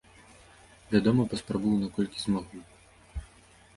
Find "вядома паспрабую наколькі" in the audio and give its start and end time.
0.93-2.17